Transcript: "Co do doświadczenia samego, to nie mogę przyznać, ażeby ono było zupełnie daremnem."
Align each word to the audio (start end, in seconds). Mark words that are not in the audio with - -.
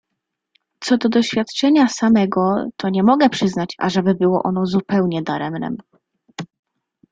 "Co 0.79 0.97
do 0.97 1.09
doświadczenia 1.09 1.87
samego, 1.87 2.65
to 2.77 2.89
nie 2.89 3.03
mogę 3.03 3.29
przyznać, 3.29 3.75
ażeby 3.79 4.09
ono 4.09 4.51
było 4.53 4.65
zupełnie 4.65 5.21
daremnem." 5.23 5.77